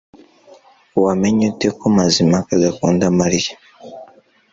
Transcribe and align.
Wamenye 1.03 1.43
ute 1.51 1.67
ko 1.77 1.85
Mazimpaka 1.95 2.49
adakunda 2.55 3.05
Mariya 3.19 3.53